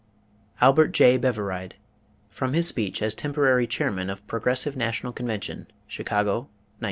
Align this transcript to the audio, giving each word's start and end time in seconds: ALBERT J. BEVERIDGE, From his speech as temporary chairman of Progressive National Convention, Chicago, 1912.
ALBERT 0.61 0.93
J. 0.93 1.17
BEVERIDGE, 1.19 1.75
From 2.33 2.53
his 2.53 2.67
speech 2.67 3.03
as 3.03 3.13
temporary 3.13 3.67
chairman 3.67 4.09
of 4.09 4.25
Progressive 4.25 4.75
National 4.75 5.13
Convention, 5.13 5.67
Chicago, 5.85 6.39
1912. 6.39 6.49